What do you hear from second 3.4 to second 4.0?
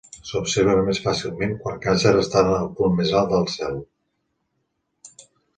cel.